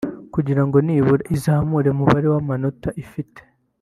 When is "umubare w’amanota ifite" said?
1.91-3.41